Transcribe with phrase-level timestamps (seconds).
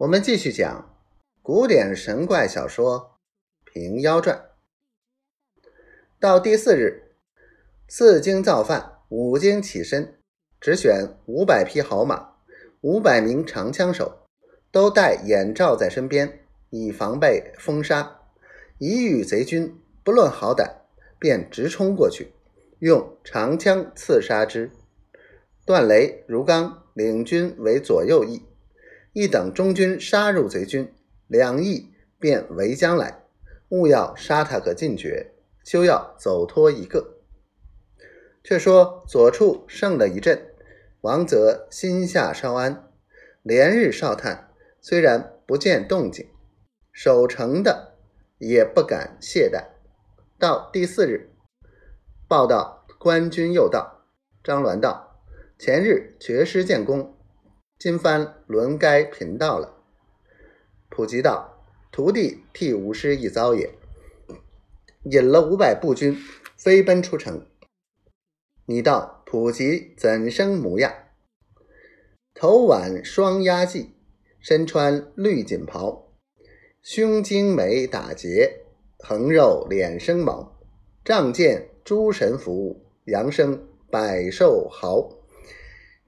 [0.00, 0.96] 我们继续讲
[1.42, 3.18] 古典神怪小说
[3.70, 4.48] 《平妖传》。
[6.18, 7.12] 到第四日，
[7.86, 10.18] 四经造饭，五经起身，
[10.58, 12.30] 只选五百匹好马，
[12.80, 14.26] 五百名长枪手，
[14.72, 18.22] 都带眼罩在身边，以防备风沙。
[18.78, 20.76] 一遇贼军，不论好歹，
[21.18, 22.32] 便直冲过去，
[22.78, 24.70] 用长枪刺杀之。
[25.66, 28.46] 段雷、如刚领军为左右翼。
[29.12, 30.92] 一等中军杀入贼军，
[31.26, 33.24] 两翼便围将来，
[33.70, 35.32] 勿要杀他个尽绝，
[35.64, 37.16] 休要走脱一个。
[38.44, 40.54] 却说左处胜了一阵，
[41.00, 42.88] 王泽心下稍安，
[43.42, 46.28] 连日哨探，虽然不见动静，
[46.92, 47.96] 守城的
[48.38, 49.64] 也不敢懈怠。
[50.38, 51.32] 到第四日，
[52.28, 54.04] 报道官军又到，
[54.44, 55.20] 张鸾道：
[55.58, 57.16] 前日绝师建功。
[57.82, 59.74] 今番轮该贫道了。
[60.90, 63.70] 普吉道：“徒弟替吾师一遭也。”
[65.10, 66.14] 引了五百步军
[66.58, 67.46] 飞奔出城。
[68.66, 70.92] 你道普吉怎生模样？
[72.34, 73.86] 头挽双压髻，
[74.40, 76.12] 身穿绿锦袍，
[76.82, 78.60] 胸精美打结，
[78.98, 80.60] 横肉脸生毛，
[81.02, 85.16] 仗剑诸神服，扬声百兽嚎。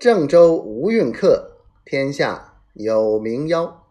[0.00, 1.49] 郑州无运客。
[1.90, 3.84] 天下有名妖，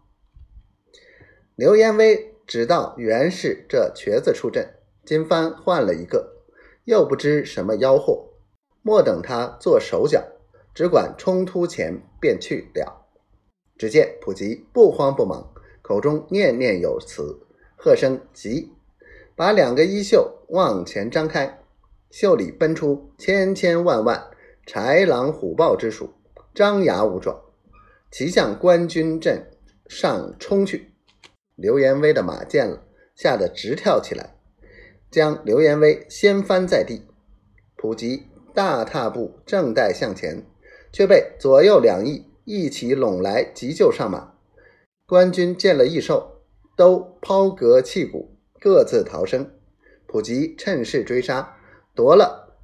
[1.58, 6.38] 刘延威只道袁氏这瘸子出阵，今番换了一个，
[6.86, 8.30] 又不知什么妖货。
[8.82, 10.24] 莫等他做手脚，
[10.74, 13.06] 只管冲突前便去了。
[13.78, 18.72] 只见普吉不慌不忙，口中念念有词，喝声急，
[19.36, 21.60] 把两个衣袖往前张开，
[22.10, 24.32] 袖里奔出千千万万
[24.66, 26.14] 豺狼虎豹之属，
[26.56, 27.48] 张牙舞爪。
[28.12, 29.52] 骑向官军阵
[29.88, 30.92] 上冲去，
[31.56, 32.84] 刘延威的马见了，
[33.16, 34.36] 吓得直跳起来，
[35.12, 37.04] 将刘延威掀翻在地。
[37.76, 40.44] 普吉大踏步正待向前，
[40.92, 44.34] 却被左右两翼一起拢来急救上马。
[45.06, 46.42] 官军见了异兽，
[46.76, 49.52] 都抛戈弃鼓，各自逃生。
[50.08, 51.58] 普吉趁势追杀，
[51.94, 52.58] 夺了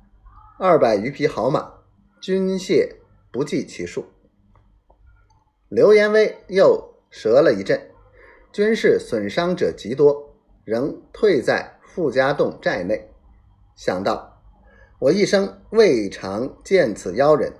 [0.57, 1.71] 二百余匹好马，
[2.19, 2.95] 军械
[3.31, 4.05] 不计其数。
[5.69, 7.89] 刘延威又折了一阵，
[8.51, 13.09] 军事损伤者极多，仍退在傅家洞寨内。
[13.75, 14.43] 想到
[14.99, 17.51] 我一生未尝见此妖人，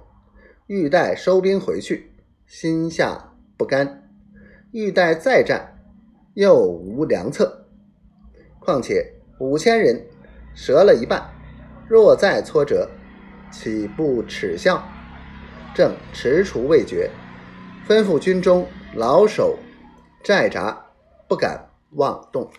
[0.68, 2.12] 欲待收兵回去，
[2.46, 4.04] 心下不甘；
[4.72, 5.80] 欲待再战，
[6.36, 7.66] 又无良策。
[8.60, 10.06] 况且五千人
[10.54, 11.34] 折了一半，
[11.90, 12.88] 若再挫折，
[13.52, 14.88] 岂不耻笑？
[15.74, 17.10] 正踟蹰未决。
[17.88, 19.58] 吩咐军中老守
[20.24, 20.86] 寨闸，
[21.28, 22.50] 不敢妄动。